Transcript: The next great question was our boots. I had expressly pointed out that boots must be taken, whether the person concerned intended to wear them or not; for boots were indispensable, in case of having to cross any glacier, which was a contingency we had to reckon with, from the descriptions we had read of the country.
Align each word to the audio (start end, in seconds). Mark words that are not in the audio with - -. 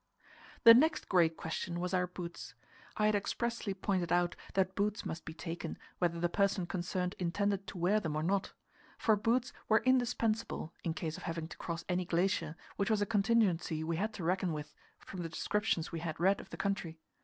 The 0.63 0.73
next 0.73 1.07
great 1.07 1.37
question 1.37 1.79
was 1.79 1.93
our 1.93 2.07
boots. 2.07 2.55
I 2.97 3.05
had 3.05 3.13
expressly 3.13 3.75
pointed 3.75 4.11
out 4.11 4.35
that 4.55 4.73
boots 4.73 5.05
must 5.05 5.25
be 5.25 5.33
taken, 5.35 5.77
whether 5.99 6.19
the 6.19 6.27
person 6.27 6.65
concerned 6.65 7.13
intended 7.19 7.67
to 7.67 7.77
wear 7.77 7.99
them 7.99 8.15
or 8.15 8.23
not; 8.23 8.51
for 8.97 9.15
boots 9.15 9.53
were 9.69 9.83
indispensable, 9.85 10.73
in 10.83 10.95
case 10.95 11.17
of 11.17 11.23
having 11.29 11.47
to 11.49 11.57
cross 11.57 11.85
any 11.87 12.05
glacier, 12.05 12.55
which 12.77 12.89
was 12.89 13.03
a 13.03 13.05
contingency 13.05 13.83
we 13.83 13.97
had 13.97 14.11
to 14.15 14.23
reckon 14.23 14.53
with, 14.53 14.73
from 14.97 15.21
the 15.21 15.29
descriptions 15.29 15.91
we 15.91 15.99
had 15.99 16.19
read 16.19 16.41
of 16.41 16.49
the 16.49 16.57
country. 16.57 16.97